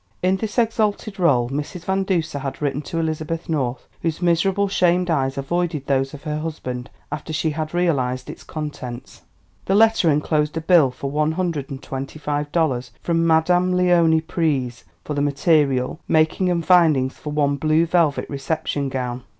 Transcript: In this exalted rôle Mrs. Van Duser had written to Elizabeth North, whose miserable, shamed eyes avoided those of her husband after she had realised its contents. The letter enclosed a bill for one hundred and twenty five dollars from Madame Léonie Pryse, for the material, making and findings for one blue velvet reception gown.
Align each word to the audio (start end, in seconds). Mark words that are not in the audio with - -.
In 0.23 0.37
this 0.37 0.57
exalted 0.57 1.17
rôle 1.17 1.51
Mrs. 1.51 1.83
Van 1.85 2.01
Duser 2.03 2.39
had 2.39 2.59
written 2.59 2.81
to 2.81 2.97
Elizabeth 2.97 3.47
North, 3.47 3.87
whose 4.01 4.19
miserable, 4.19 4.67
shamed 4.67 5.11
eyes 5.11 5.37
avoided 5.37 5.85
those 5.85 6.15
of 6.15 6.23
her 6.23 6.39
husband 6.39 6.89
after 7.11 7.31
she 7.31 7.51
had 7.51 7.71
realised 7.71 8.27
its 8.27 8.43
contents. 8.43 9.21
The 9.65 9.75
letter 9.75 10.09
enclosed 10.09 10.57
a 10.57 10.61
bill 10.61 10.89
for 10.89 11.11
one 11.11 11.33
hundred 11.33 11.69
and 11.69 11.83
twenty 11.83 12.17
five 12.17 12.51
dollars 12.51 12.89
from 13.03 13.27
Madame 13.27 13.75
Léonie 13.75 14.25
Pryse, 14.25 14.85
for 15.05 15.13
the 15.13 15.21
material, 15.21 15.99
making 16.07 16.49
and 16.49 16.65
findings 16.65 17.13
for 17.15 17.31
one 17.31 17.57
blue 17.57 17.85
velvet 17.85 18.27
reception 18.27 18.89
gown. 18.89 19.21